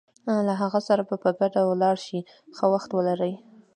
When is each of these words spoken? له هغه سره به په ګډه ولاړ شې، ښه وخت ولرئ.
له 0.47 0.53
هغه 0.61 0.79
سره 0.87 1.01
به 1.09 1.15
په 1.23 1.29
ګډه 1.39 1.61
ولاړ 1.65 1.95
شې، 2.05 2.19
ښه 2.55 2.65
وخت 2.73 2.89
ولرئ. 2.93 3.33